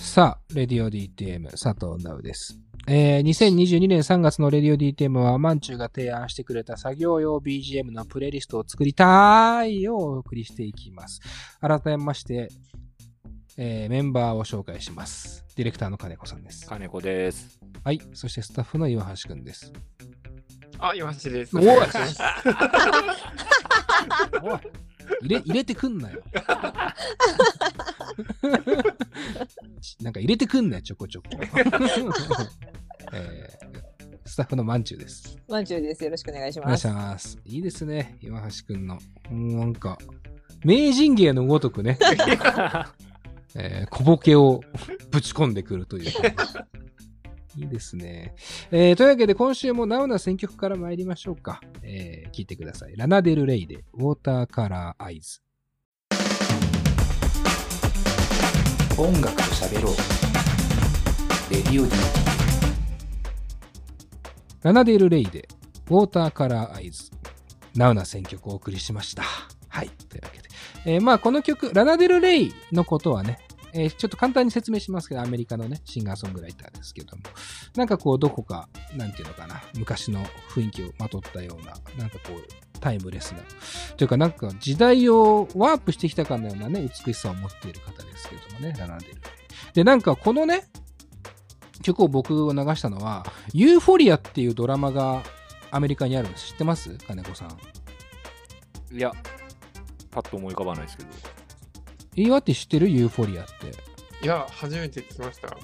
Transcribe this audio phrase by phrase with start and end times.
[0.00, 2.58] さあ、レディオ DTM 佐藤直です。
[2.86, 11.20] えー、2022年3月のレディオ DTM は、マンチューが提案してくれた作業用 BGM のプレイリストを作りたいをお送りしていきます。
[11.60, 12.48] 改めまして、
[13.56, 15.44] えー、メンバーを紹介します。
[15.56, 16.66] ディレクターの金子さんです。
[16.66, 17.58] 金子です。
[17.82, 18.00] はい。
[18.14, 19.72] そしてスタッフの岩橋くんです。
[20.78, 21.56] あ、岩橋です。
[21.56, 21.76] おいおい
[25.22, 26.22] 入れ、入れてくんなよ。
[30.02, 31.28] なんか入れてくんなよ、ちょこちょこ。
[33.12, 33.88] えー
[34.28, 35.38] スタッフのまんちゅうです。
[35.48, 36.04] まんちゅうです。
[36.04, 36.94] よろしくお願いしお願いします。
[36.94, 37.38] ます。
[37.46, 38.98] いいですね、岩橋くんの。
[39.30, 39.96] なんか、
[40.64, 41.98] 名人芸のごとくね、
[43.56, 44.60] えー小ボケを
[45.10, 46.12] ぶち込んでくるという。
[47.56, 48.34] いいですね。
[48.70, 51.60] えーというわけで今週もナウな選曲から参りましょうか。
[51.82, 52.96] えー聞いてください。
[52.96, 55.40] ラナデルレイで、ウォーターカラーアイズ。
[59.00, 59.94] 音楽と喋ろう
[61.54, 61.92] レディオ D
[64.60, 65.48] ラナデルレイで、
[65.88, 67.12] ウォーターカラーアイズ。
[67.76, 69.22] ナウな選曲をお送りしました。
[69.68, 69.88] はい。
[70.08, 70.48] というわけで。
[70.84, 73.38] えーまあ、この曲、ラナデルレイのことはね、
[73.72, 77.22] えーちょっと簡単に説明しますけど、アメリカのね、シンガーソングライターですけども、
[77.76, 83.40] なんかこう、どこか、なんていうのかな、昔の雰囲気をまとったような、なんかこう、タイムレスな、
[83.96, 89.22] というかなんか時代をワープしてきたかのようなね、美しさを持っている方ですけどもね、ラナデルレイ。
[89.74, 90.68] で、なんかこのね、
[91.82, 95.22] 曲を僕を流したのは、ユーフォリアっていうドラマが
[95.70, 96.48] アメリカにあるんです。
[96.48, 96.96] 知ってます？
[97.06, 97.58] 金子さん。
[98.96, 99.12] いや、
[100.10, 101.08] パッと思い浮かばないですけど。
[102.16, 102.88] 岩手知ってる？
[102.88, 104.24] ユーフォリアって。
[104.24, 105.56] いや、初めて聞きました。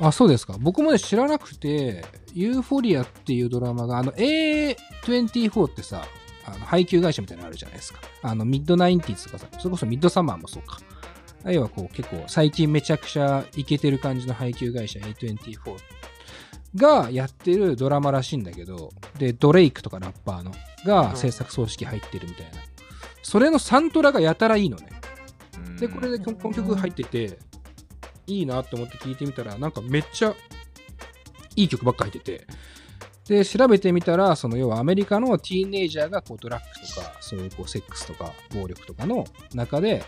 [0.00, 0.56] あ、そうですか。
[0.60, 6.06] 僕もね、知らなくて、ユーフォリアっていうドラマが、あの、A24 ってさ、
[6.54, 8.00] あの配給会社みたいなのあるじゃないですか。
[8.22, 10.78] あの、ミッドナインティーズとかさ、それこそミッドサマーもそうか。
[11.44, 15.76] あるいはこう、結構、最近めちゃくちゃイケてる感じの配給会社 A24
[16.74, 20.52] がやってるドラマらしいんだけど、で、ドレイクとかラッパーの
[20.84, 22.52] が制作総指揮入ってるみたいな。
[23.22, 24.88] それのサントラがやたらいいのね。
[25.78, 27.38] で、これでこの曲入ってて、
[28.26, 30.34] いいなと思って聞いてみたら、なんかめっちゃ
[31.56, 32.46] いい曲ばっか入ってて、
[33.28, 40.02] で、調べてみたら、その要はアメリカのティーンエイジャーがこうドラッグとか、そういうこうセックスとか暴力とかの中で、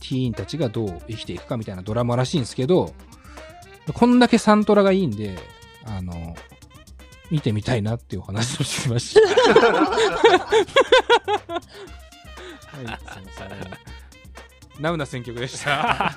[0.00, 2.94] ティーンたちがどう生きていくかみたいなドラマらしいんですけど、
[3.92, 5.36] こんだけサントラがいいんで、
[5.84, 6.34] あの、
[7.30, 9.20] 見てみたいなっていうお話をしてきました。
[9.20, 9.28] は
[12.82, 12.98] い、すいま
[13.32, 13.48] せん。
[14.80, 16.14] ナウな選曲でした。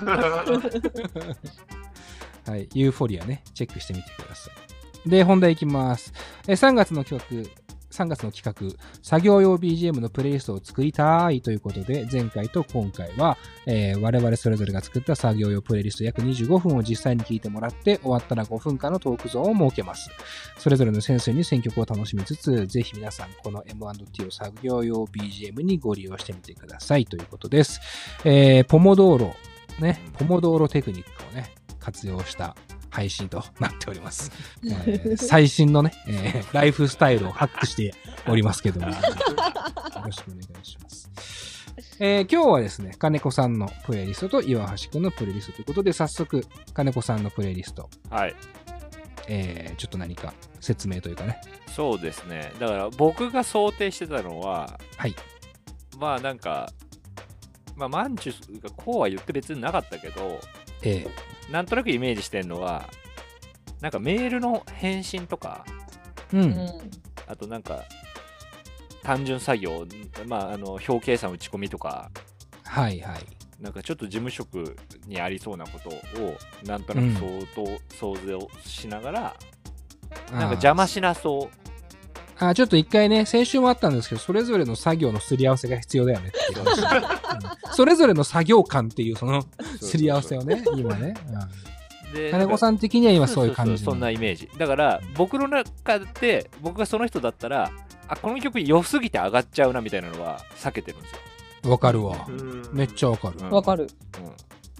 [2.46, 4.67] はい、ユーフォリアね、チェックしてみてください。
[5.08, 6.12] で、本題いきます。
[6.46, 20.10] え3月の企画、3月の企画、作業用 BGM のプレイリストを作りたいということで、前回と今回は、えー我々それぞれが作った作業用プレイリスト約25分を実際に聞いてもらって、終わったら5分間のトークゾーンを設けます。
[20.58, 27.80] それぞれの先生に選曲を楽しみつつ、ぜひ皆さんこの M&T を作業用 BGM にご利用してみてくださいということです。
[28.24, 29.34] えーポモドーロ、
[29.80, 32.54] ね、ポモドーロテクニックをね、活用した
[32.90, 34.30] 配信となっております。
[34.64, 37.94] えー最新のね、えーライフスタイルをハックして
[38.28, 38.94] おりますけども、 よ
[40.04, 41.10] ろしくお願いします。
[42.00, 48.34] えー今日はですね、金子さんのプレイリストと岩橋くんのプレイリストということで、早速、金子さんのプレイリスト、はい。
[49.28, 51.40] えーちょっと何か説明というかね。
[51.74, 52.52] そうですね。
[52.58, 55.14] だから僕が想定してたのは、はい。
[55.98, 56.72] まあなんか、
[57.76, 60.40] まあマンチュがこうは言って別になかったけど、
[60.82, 61.06] え
[61.50, 62.88] なんとなくイメージしてるのは、
[63.80, 66.42] なんかメールの返信とか、ーう。
[66.42, 66.90] うんん。
[67.26, 67.84] あとなんか、
[69.02, 69.86] 単純作業、
[70.26, 72.10] まあ、あの表計算打ち込みとか、
[72.64, 73.20] はいはい。
[73.60, 74.76] なんかちょっと事務職
[75.06, 75.90] にありそうなこと
[76.22, 79.36] を、なんとなく相当想像しながら、
[80.30, 81.67] なんか邪魔しなそう。
[82.40, 86.64] あーちょっと一回ね、先週もあったんですけど、それぞれの作業のすり合わせが必要だよねっていう。
[86.64, 86.80] 話、
[87.66, 87.74] うん。
[87.74, 89.44] それぞれの作業感っていうその
[89.80, 91.14] すり合わせをね、今ね。
[92.12, 94.48] で金子さん的には今そういう感じそそんなイメージ。
[94.56, 97.70] だから僕の中で僕がその人だったら
[98.08, 101.12] あこの曲良すぎて上がっちゃうなみたいなのは避けてるんです
[101.66, 102.24] よ、わかるわ。
[102.28, 102.30] う。
[102.30, 102.62] ん。
[102.72, 103.36] めっちゃわかる。
[103.40, 103.50] うん。
[103.50, 103.82] わかる。
[103.84, 104.32] うん、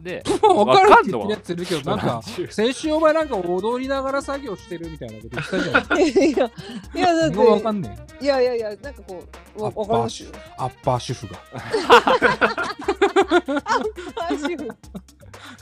[0.03, 6.01] でわかるって言ってわるやついるけど、なんか、先週お前なんか踊りながら作業してるみたいなこと言ってたじゃん。
[6.01, 6.51] い や
[6.95, 8.25] いや、だっすごいわかて、んねえ。
[8.25, 9.25] いやいやいや、なんかこ
[9.57, 10.31] う、わアッパーわかりますよ。
[10.59, 11.29] アッパー主婦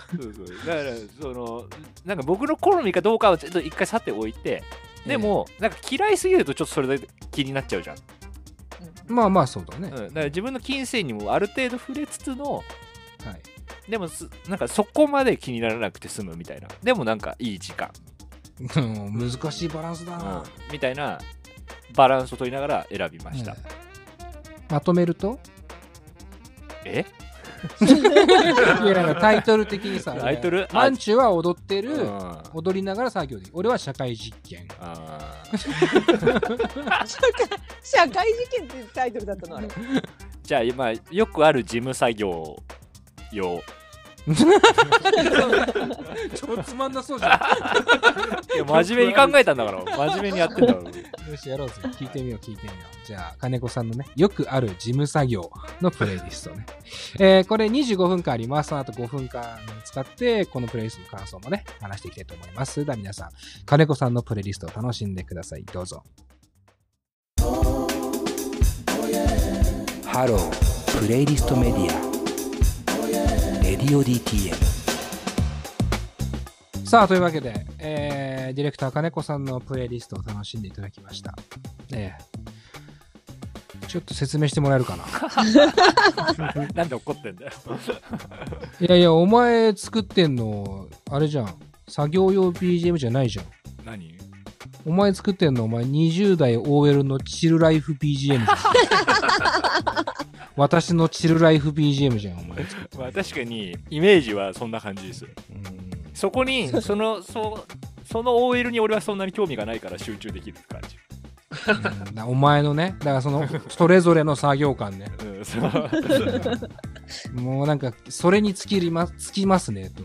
[0.06, 1.67] そうそうだからその
[2.05, 4.62] なんか僕の好みかどうかはちょっと一回去っておいて
[5.05, 7.97] でも、なんか嫌いすぎるとちょっとそれで気になっちゃうじゃん、
[9.06, 9.88] まあまあそうだね。
[9.88, 12.62] うん、だから自分の金銭にもある程度触れつつのはい。
[13.88, 16.68] でもすなんかそこまで気にならなくて済むみたいな。
[16.82, 17.90] でもなんかいい時間、
[18.76, 20.20] うん難しいバランスだうん。
[20.20, 20.44] な。
[20.72, 21.18] みたいな
[21.94, 23.58] バランスを取りながら選びました、ね
[24.68, 25.38] まとめると？
[26.84, 27.04] え？
[27.80, 27.84] い
[28.88, 30.68] やなんかタイトル的にさ、 タイトル？
[30.72, 33.46] マンチュは踊ってうる、ん踊りながら作業で。
[33.52, 34.66] 俺は社会実験。
[37.82, 39.68] 社会事件ってタイトルだったのあれ。
[40.42, 42.56] じゃあ今よくある事務作業
[43.37, 43.62] 用
[46.35, 47.41] 超つまんなそうじゃ
[48.55, 50.81] いや真面目に考えたんだから真面目にやってんだか。
[50.81, 51.75] よし、やろうぜ。
[51.93, 53.06] 聞いてみよう、聞いてみよう。
[53.06, 55.50] じゃあ、金子さんのね、よくある事務作業
[55.81, 56.67] のプレイリストね。
[57.21, 58.71] えーこれ25分間あります。
[58.71, 62.85] その後5分間使って、このプレイリストの感想もね、話していきたいと思います。
[62.85, 63.31] では皆さん、
[63.65, 65.65] 金子さんのプレイリストを楽しんでください。
[65.73, 66.03] どうぞ。
[70.05, 74.54] Hello playlist media radio DTM
[76.86, 81.34] さあ、というわけで、えー、ディレクター金子さんのプレイリストを楽しんでいただきました。
[81.92, 82.46] えー
[83.88, 85.04] ちょっと説明してもらえるかな？
[86.74, 87.52] なんで怒ってんだよ
[88.80, 91.54] いやいや、お前作ってんの、あれじゃん。
[91.88, 93.44] 作業用 BGM じゃないじゃん。
[93.84, 94.16] 何？
[94.84, 98.46] お前作ってんの、お前20代 OL のチルライフ BGM じゃん。
[100.56, 102.58] 私のチルライフ BGM じゃん、お前
[102.99, 105.25] まあ確かにイメージはそんな感じです。
[105.25, 105.31] うん。
[106.14, 110.97] そこにそのそうその OL に俺はそんなに興味がないから集中できる感じ。
[112.08, 112.14] うん。
[112.14, 115.11] だお前のね、だからその、それぞれの作業感ね。
[115.23, 115.37] うん
[117.43, 120.02] もうなんか、それに尽きりま、尽きますね、と。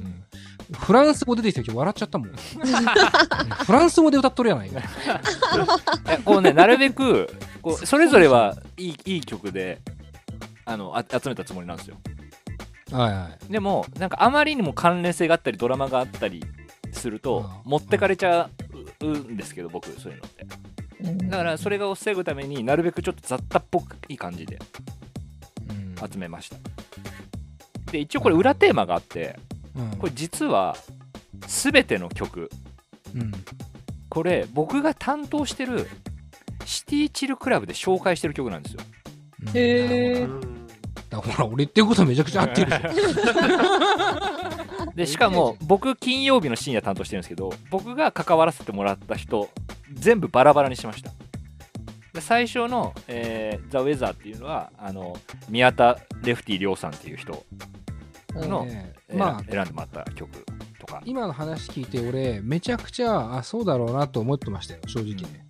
[0.78, 2.30] フランス語出てきた時笑っちゃったもん。
[2.30, 4.82] フランス語で歌っとるやないか。
[6.24, 7.28] こうねなるべく
[7.62, 9.82] こうそれぞれはいいいい曲で
[10.66, 11.98] あのあ集めたつもりなんですよ。
[12.92, 13.52] はいはい。
[13.52, 16.44] でもなんかあまりにも関連性があったりドラマがあったり
[16.92, 18.50] すると持ってかれちゃ
[19.02, 20.46] うんですけど僕そういうのって。
[21.28, 24.60] だからそれがを防ぐためになるべくちょっと雑多っぽくいい感じで
[25.70, 25.96] うん。
[26.12, 26.58] 集めました。
[27.92, 29.40] で一応これ裏テーマがあって
[29.76, 29.98] うん。
[29.98, 30.76] これ実は
[31.48, 32.50] 全ての曲
[33.16, 33.32] うん。
[34.10, 35.88] これ僕が担当してる
[36.66, 38.82] シティチルクラブで紹介してる曲なんですよ。
[39.42, 39.50] うん。
[39.50, 40.46] へー。
[40.46, 40.51] うん
[41.12, 42.80] だからほら、俺言ってることめちゃくちゃ合ってるじゃ
[44.90, 44.96] ん。
[44.96, 49.50] でしかも僕金曜日の深夜担当してるんですけど僕が関わらせてもらった人
[49.94, 51.12] 全部バラバラにしました。
[52.14, 55.16] で最初の「えー、ザ・ウェザーっていうのはあの
[55.48, 57.46] 宮田レフティ亮さんっていう人
[58.36, 58.94] の、ね。
[59.08, 60.30] えーまあ、選んでもらった曲
[60.80, 61.02] とか。
[61.06, 65.46] 今の話聞いて、俺、めちゃくちゃ、あ、そうだろうなと思ってましたよ、正直ね。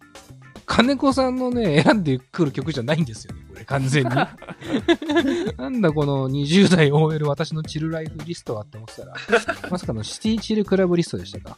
[0.65, 4.09] 金子さんのね、選んでくる曲じゃないんですよね、これ、完全に。
[5.57, 9.13] なんだこの20代 OL 私のチルライフリストはって思ってたら、
[9.71, 11.57] まさかのシティチルクラブリストでしたか。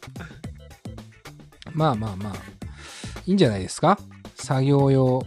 [1.73, 2.33] まあまあまあ、
[3.25, 3.97] いいんじゃないですか
[4.35, 5.23] 作業用。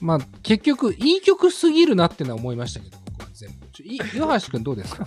[0.00, 3.66] まあ、結局、いい曲すぎるなってのは思いましたけど、僕は全部。
[3.68, 5.06] ちょい岩橋くんどうですか？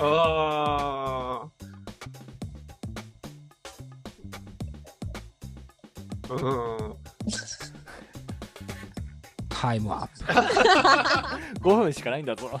[0.00, 6.36] あーう
[6.90, 7.03] ん
[9.64, 10.08] タイムアッ
[11.54, 11.60] プ。
[11.60, 12.60] 5分しかないんだぞ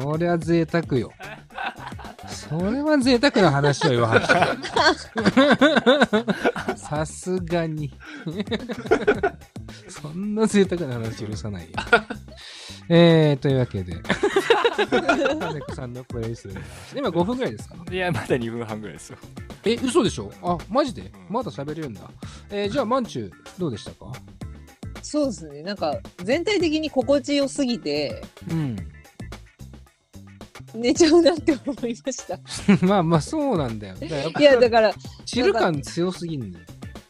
[0.00, 1.10] そりゃ贅沢よ。
[2.28, 4.26] それは贅沢な話よ、岩橋
[5.22, 6.76] 君。
[6.76, 7.92] さすがに。
[9.88, 11.70] そんな贅沢な話許さないよ。
[12.88, 13.96] えー、というわけで、
[15.40, 16.48] 金子さんのプレイリス
[16.94, 17.74] 今5分ぐらいですか？
[17.90, 19.18] いやまだ2分半ぐらいですよ
[19.64, 20.30] え、嘘でしょ？
[20.42, 21.02] あ、マジで？
[21.02, 22.02] んまだ喋れるんだ。
[22.50, 24.12] えー、じゃあ、まんちゅう、どうでしたか？
[25.04, 25.62] そうですね。
[25.62, 25.94] なんか
[26.24, 28.76] 全体的に心地よすぎてうん。
[30.74, 32.38] 寝ちゃうなって思いました。
[32.84, 33.94] まあまあ、そうなんだよ。
[34.40, 34.94] いやだから
[35.24, 36.64] チル感強すぎんだよ。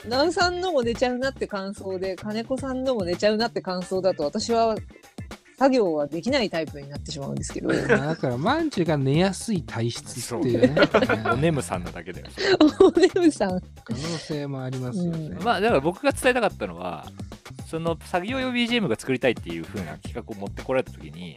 [0.09, 4.77] ナウさんのも寝ちゃうなって感想で金子さんのも寝ちゃうなって感想だと私は
[5.57, 7.69] 作業はできないタイプになってしまうんですけど。
[7.69, 10.75] まあだから、まんちゅうが寝やすい体質っていうね。
[11.33, 12.27] おねむさんなだけだよ
[12.81, 13.61] おねむさん。
[13.85, 15.29] 可能性もありますよね。
[15.29, 17.07] うんまあだから僕が伝えたかったのは
[17.67, 21.37] その作業用 BGM が作りたいっていう風な企画を持ってこられた時に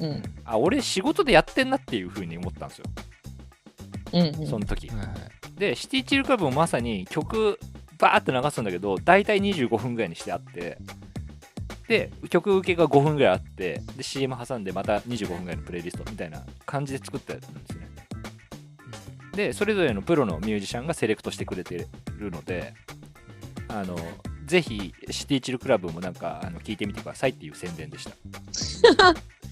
[0.00, 0.22] うん。
[0.44, 2.84] あ俺仕事でやってんなっていう風に思ったんですよ
[4.12, 4.46] うん、うん。
[4.46, 5.06] その時はい
[5.56, 7.58] でシティチルクラブもまさに曲
[7.98, 10.78] バーって流すんだけど大体25分ぐらいにしてあって
[11.88, 17.88] で曲受けが5分ぐらいあってで CM 挟んでまた25分ぐらいのプレイリストみたいな感じで作ったやつなんですね
[19.34, 21.86] でそれぞれのプロのミュージシャンがセレクトしてくれて
[22.18, 22.74] るので
[23.68, 23.96] あの
[24.46, 28.14] ぜひシティチルクラブもなんかあの聞いてみてくださいっていう宣伝でした。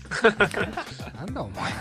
[1.19, 1.73] なんだお前。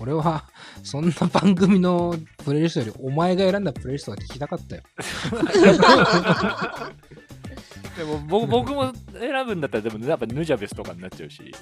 [0.00, 0.44] 俺は、
[0.82, 4.82] そんな番組のプレイリストより、お前が選んだプレイリストが聞きたかったよ。
[7.96, 11.52] でも僕僕も選ぶんだったらでもやっぱヌジャベスとかになっちゃうし、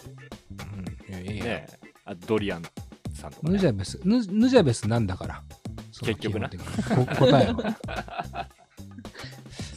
[1.09, 1.45] うん、いやいや。
[1.45, 1.67] ね、
[2.05, 2.63] あドリアン
[3.15, 5.43] さんとか、ね、ヌジャベス、ヌヌジャベスなんだから。
[6.03, 6.51] 結局な。
[6.51, 7.77] 答えは。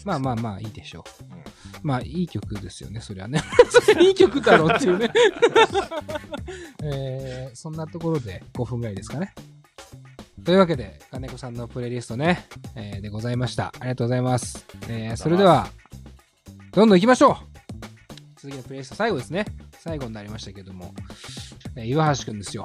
[0.05, 1.23] まあまあまあいいでしょう。
[1.23, 1.43] うん
[1.81, 3.41] まあいい曲ですよね、そりゃね。
[4.01, 5.09] いい曲だろうっていうね。
[6.83, 9.33] えーそんなところで5分ぐらいですかね。
[10.43, 13.67] というわけで、金子さんのプレイリストね、えーでございました。
[13.79, 14.65] ありがとうございます。
[14.87, 15.69] えーそれでは、
[16.71, 17.35] どんどん行きましょう
[18.39, 19.45] 次のプレイリスト最後ですね。
[19.79, 20.93] 最後になりましたけども、
[21.75, 22.63] えー岩橋くんですよ。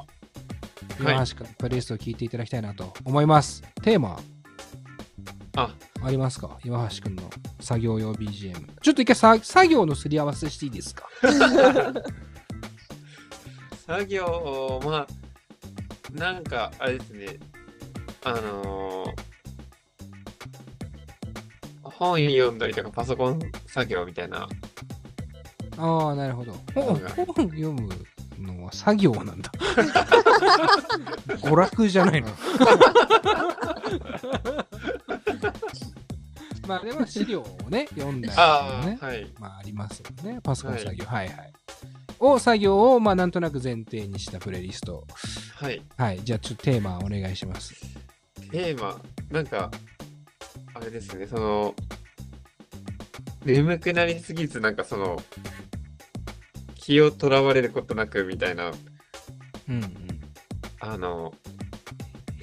[0.99, 3.63] はい岩橋くん、プレイリストを聞いていただきたいなと思います。
[3.83, 4.19] テーマ、
[5.57, 6.59] あ、ありますか？
[6.65, 7.23] 岩橋くんの
[7.61, 8.55] 作業用 BGM。
[8.81, 11.07] ちょっと一回さ作業のすり合わせしていいですか？
[13.87, 17.39] 作業、まあ、なんか、あれですね、
[18.25, 19.15] あのー
[21.83, 24.49] 本読んだりとかパソコン作業みたいな、
[25.79, 26.53] ああ、なるほど。
[26.75, 27.89] 本が本読む
[28.41, 29.53] のは作業なんだ。
[31.39, 32.29] 娯楽じゃないの。
[36.67, 39.27] まあでも資料をね、 読んだりとかね、ああ、はい。
[39.39, 40.41] まあありますよね。
[40.43, 41.05] パソコン作業。
[41.05, 41.53] はい、はい、
[42.21, 45.07] を作業をまあなんとなく前提にしたプレイリスト。
[45.55, 45.83] はい。
[45.97, 46.21] はい。
[46.25, 47.75] じゃあちょっとテーマお願いします。
[48.51, 49.71] テーマ、なんか、
[50.75, 51.75] あれですね、その、
[53.45, 55.21] 眠くなりすぎず、なんかその、
[56.77, 58.73] 気をとらわれることなくみたいな、
[59.69, 59.93] うんうん。
[60.81, 61.33] あの、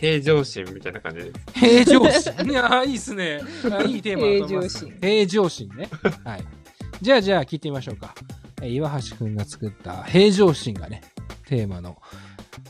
[0.02, 1.34] 平常心みたいな感じです。
[1.54, 2.46] 平常心？
[2.52, 3.40] いやー、いいっすね。
[3.72, 4.80] あいいテーマだと思います。
[4.80, 5.90] 平常心平常心ね。
[6.26, 6.44] はい。
[7.02, 8.16] じゃあ、じゃあ、聞いてみましょうか。
[8.64, 11.02] えー岩橋くんが作った平常心がね、
[11.48, 11.98] テーマの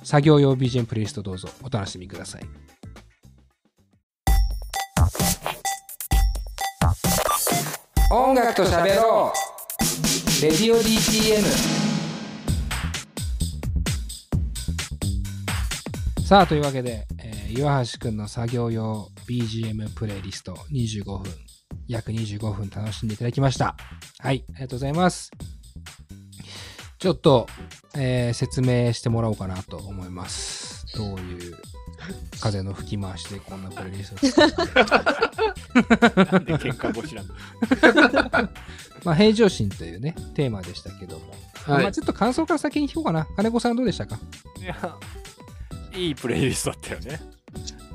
[0.04, 2.44] 作業用 BGM プレイリストどうぞお楽しみください。
[8.12, 11.44] 音楽と喋ろうレディオ DTM
[16.26, 21.24] さあというわけで、えー岩橋くんの作業用 BGM プレイリスト25分
[21.88, 23.76] 約25分楽しんでいただきました。
[24.20, 25.32] はいありがとうございます。
[27.00, 27.48] ちょっと、
[27.96, 30.86] えー説明してもらおうかなと思います。
[30.96, 31.58] どういう
[32.40, 34.96] 風の吹き回しでこんなプレイリストを作っか。
[36.32, 37.34] なんで喧嘩腰なんだ。
[39.04, 41.34] まあ平常心というねテーマでしたけども、
[41.66, 41.84] はい。
[41.84, 43.26] まあちょっと感想から先に聞こうかな。
[43.36, 44.20] 金子さんどうでしたか？
[44.60, 44.96] いや
[45.94, 47.20] いいプレイリストだったよね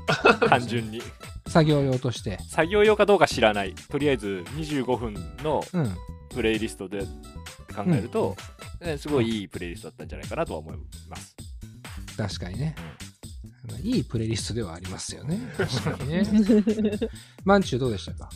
[0.49, 1.01] 単純に。
[1.47, 2.37] 作業用として。
[2.49, 3.73] 作業用かどうか知らない。
[3.89, 5.95] とりあえず25分のうん。
[6.29, 6.99] プレイリストで
[7.75, 8.35] 考えると、
[8.81, 10.77] ねすごいいいプレイリストだったんじゃないかなとは思い
[11.09, 11.35] ます。
[12.17, 12.75] 確かにね。
[13.67, 15.39] まあいいプレイリストではありますよね。
[15.57, 16.23] 確かにね。
[17.43, 18.29] マンチューどうでしたか？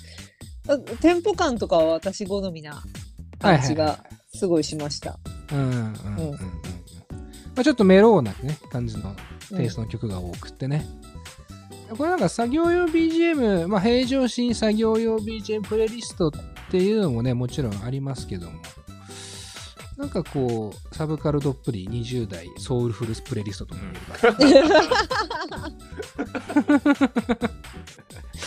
[0.67, 2.81] あテンポ感とかは私好みな
[3.39, 5.19] 感じがすごいしました。
[5.51, 6.37] うんうんうんうんうん。
[6.37, 6.37] ま
[7.57, 9.15] あちょっとメローなね、感じの
[9.55, 10.85] テイストの曲が多くってね。
[11.97, 16.31] これなんか作業用 BGM、まあ平常心作業用 BGM プレイリストっ
[16.69, 18.59] ていうのもね、もちろんありますけども。
[19.97, 23.81] なんかこう、サブカルどっぷり20代ソウルフルプレイリストとか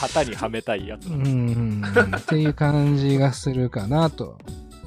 [0.01, 4.37] 型にはめたいやつうーんっていう感じがするかなと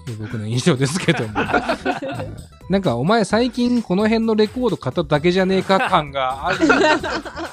[0.10, 1.40] いう僕の印象ですけども。
[1.40, 2.36] う ん
[2.70, 6.68] なんかお前最近この辺のレコード買っただけじゃねえか感がある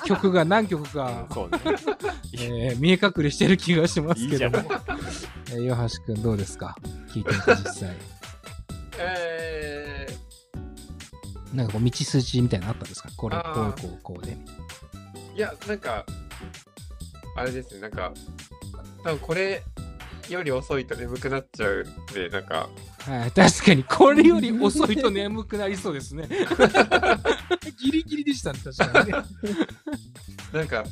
[0.04, 1.26] 曲が何曲か、
[2.34, 4.50] えー見え隠れしてる気がしますけど。
[4.50, 4.70] も。
[5.50, 6.76] えー岩橋くんどうですか？
[7.08, 7.96] 聞いてみて実際。
[8.98, 10.06] え
[11.52, 13.08] なんかこう道筋みたいなのあったんですか？
[13.16, 14.32] これ、こうこうこうで。
[14.32, 16.04] ー、いや、なんか、
[17.36, 18.12] あれですね、なんか、
[19.04, 19.62] 多分これ
[20.28, 22.68] より遅いと眠くなっちゃうんで、なんか、
[23.06, 26.26] はい、確かにこれより遅いと眠くなりそうですね。
[27.78, 29.18] ギリギリでしたね、確かにね。
[30.52, 30.84] なんか、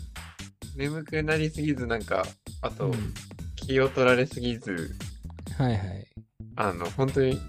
[0.76, 2.26] 眠くなりすぎず、なんか、
[2.60, 3.14] あと、うん
[3.66, 4.90] 気を取られすぎず、
[5.56, 6.06] はいはい。
[6.56, 7.40] あの、本当に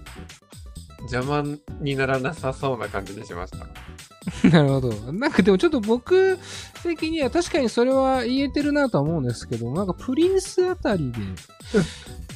[1.10, 1.44] 邪魔
[1.80, 3.66] にならなさそうな感じにしました。
[4.48, 5.12] なるほど。
[5.12, 6.38] なんかでもちょっと僕
[6.82, 11.18] 的には確かにそれは言えてるなとは思うんですけど、なんかプリンスあたりで、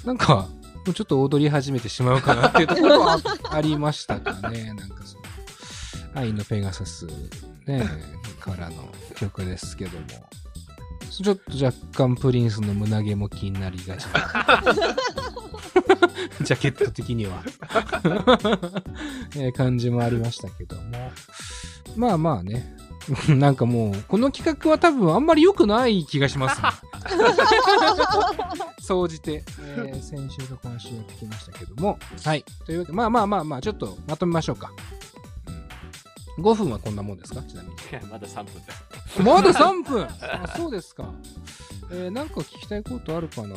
[0.05, 0.49] なんかも
[0.89, 4.75] うちょっと踊り始めてしまうかなっていうところはあありましたかね。
[4.75, 5.18] なんかその、
[6.15, 7.07] 愛のペガサス
[7.67, 7.85] ね、
[8.41, 10.07] からの曲ですけども。
[11.11, 14.63] ちょっと若干プリンスの胸毛も気になりがちな
[16.45, 17.43] ジャケット的には、
[19.35, 21.11] えー感じもありましたけども。
[21.97, 22.77] まあまあね。
[23.29, 26.69] なんかもう、この企画は多分あんまり良くない気がしますね。
[28.81, 31.99] 総じて、えー先週と今週やってきましたけども。
[32.25, 32.45] はい。
[32.67, 34.71] というわけで、まあまあまあまあ、ちょっとまとめましょうか。
[36.39, 37.43] うん5分はこんなもんですか？
[37.43, 37.75] ちなみに。
[38.11, 40.07] まだ3分だよまだ3分？
[40.23, 41.13] あそうですか。
[41.91, 43.57] えーなんか聞きたいことあるかな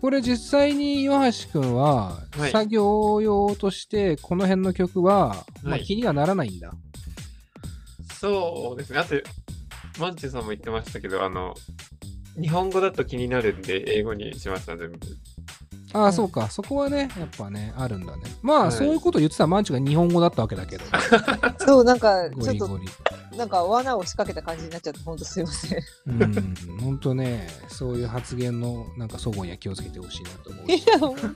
[0.00, 6.72] これ実際に岩橋くんは、はい作業用としてこの辺の曲は、まあ、はい気にはならないんだ。
[8.20, 8.98] そうですね。
[9.00, 9.14] あと、
[10.00, 11.54] マンチュさんも言ってましたけど、あの、
[12.40, 14.98] 日本語だと気になるんで、英語にしました、全部。
[15.92, 16.48] ああ、うんそうか。
[16.50, 18.22] そこはね、やっぱね、あるんだね。
[18.42, 20.84] まあ、はいそういうこと言ってたマンチュが日本語だったわけだけど。
[21.64, 22.90] そう、なんか、ちょっと、ゴリゴ
[23.32, 23.36] リ。
[23.38, 25.78] なんか罠を仕掛けた感じになっちゃって、ほんとすいません。
[25.78, 30.86] いうん、ほんとね、そういう発言の、なんか、祖母には気をつけてほしいなと思うし。
[30.86, 31.26] や、ほんと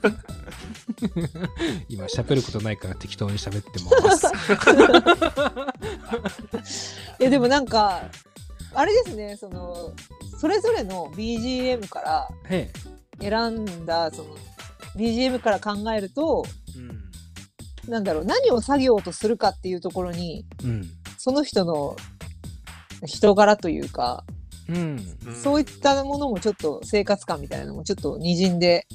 [1.89, 4.27] 今、喋ることないから適当に喋ってます。
[7.19, 8.03] いやでもなんか、
[8.73, 9.91] あれですね、その、
[10.39, 12.71] それぞれの BGM からへ
[13.19, 14.35] 選んだ、その、
[14.95, 16.45] BGM から考えると、
[16.75, 16.79] え。
[16.79, 17.91] うん。
[17.91, 20.89] なんだろう、何を作業とするかっていうところに、うん。
[21.17, 21.95] その人の
[23.05, 24.23] 人柄というか、
[24.69, 25.17] うん。
[25.41, 28.85] そういったものもちょっと生活感みたいなのもちょっと滲んで、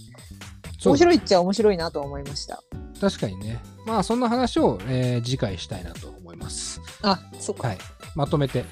[0.84, 2.62] 面白いっちゃ面白いなとは思いました。
[3.00, 3.60] 確かにね。
[3.86, 6.80] まあ、そんな話を、えー次回したいなと思います。
[7.02, 7.68] あ、そっか。
[7.68, 7.78] はい。
[8.14, 8.64] まとめて。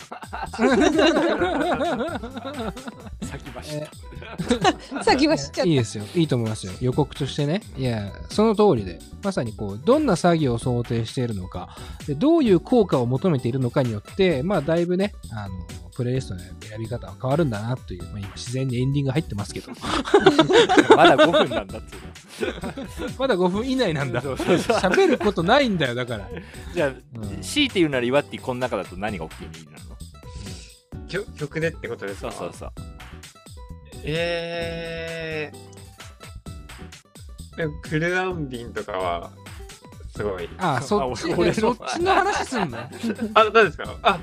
[3.23, 3.89] 先走っえ
[5.03, 6.05] 先は知っちゃっいいですよ。
[6.15, 6.73] いいと思いますよ。
[6.81, 7.63] 予告としてね。
[7.77, 15.55] いや、その通りで、まさにこう、どんな作業を想定しているのか、でどういう効果を求めているのかによって、まあ、だいぶね、あの、
[16.01, 21.99] プレイリストの選び方は変わるんだなという、まあ、今自然にエンディング入ってますけど、た まだ5分なんだってい
[22.49, 22.55] う
[23.21, 24.23] まだ5分以内なんだ。
[24.23, 26.27] 喋ることないんだよ、だから。
[26.73, 27.41] じゃあ、うん。
[27.43, 29.79] 強いて言うなら岩ってこの中だと何がお気に入りなの
[31.07, 32.33] 曲曲でってことですか？
[32.33, 32.73] そうそうそう。
[34.05, 37.57] えー。
[37.59, 39.31] でもクルアンビンとかは、
[40.21, 40.49] すごい。
[40.59, 42.79] ああ、そっち、あ俺そっちの話すんの？
[42.79, 42.89] あ、
[43.45, 43.85] 何ですか？
[44.03, 44.19] あ、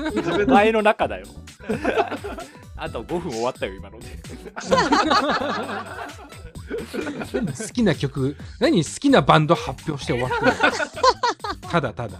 [0.48, 1.26] 前の中だよ
[2.76, 4.06] あと5分終わったよ今ので
[7.62, 10.52] 好きな曲、何好きなバンド発表して終わってる？
[11.70, 12.18] ただただ。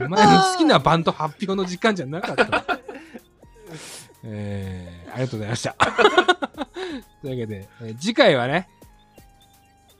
[0.00, 2.78] お前の好きなバンド発表の時間じゃなかった。
[4.24, 5.74] えー、ありがとうございました。
[5.74, 8.68] というわけで、えー次回はね、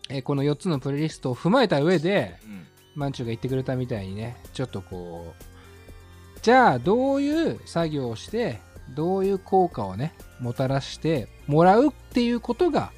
[0.09, 8.59] えーこの4つのプレイリストを踏まえた上で、うんマンチュが言ってくれたみたいにね、ちょっとこう、じゃあどういう作業をして、
[8.97, 12.90] どういう効果をね、もたらしてもらうっていうことが、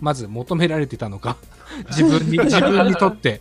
[0.00, 1.36] まず求められてたのか。
[1.90, 3.40] 自分に、 自分にとって。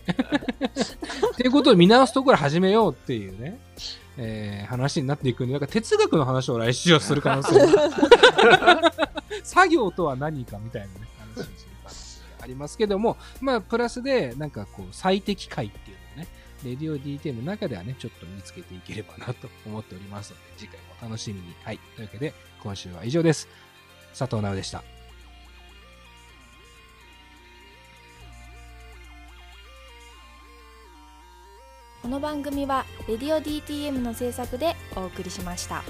[1.34, 3.60] っていうことを見直すところ始めようっていうね、
[4.18, 8.92] えー話になっていくんで、なんか哲学の話を来週はする可能性が
[9.44, 10.94] 作業とは何かみたいなね、
[11.36, 11.71] 話をする可能性があ
[12.52, 16.28] りますけども、まあ、プラスで、なんかこう、最適解っていうのをね、
[16.64, 21.56] レディオ DT の中ではね、ちょっと見つけていければなと思っておりますので、次回も楽しみに。
[21.64, 21.80] はい。
[21.96, 23.48] というわけで、今週は以上です。
[24.18, 24.84] 佐藤直でした。
[32.02, 35.84] この番組は「レディオ DTM」の制作でお送りしました。